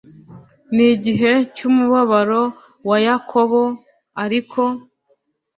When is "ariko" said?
4.23-4.61